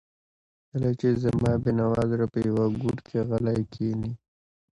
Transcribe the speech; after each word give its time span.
کله 0.69 0.89
چې 0.99 1.07
زما 1.23 1.51
بېنوا 1.63 2.01
زړه 2.11 2.25
په 2.33 2.39
یوه 2.47 2.65
ګوټ 2.81 2.97
کې 3.07 3.19
غلی 3.29 3.59
کښیني. 3.71 4.11